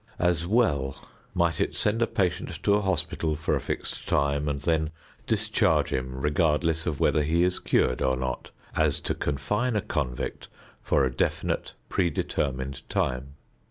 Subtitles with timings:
[0.17, 0.95] As well
[1.35, 4.89] might it send a patient to a hospital for a fixed time and then
[5.27, 10.47] discharge him, regardless of whether he is cured or not, as to confine a convict
[10.81, 13.35] for a definite predetermined time.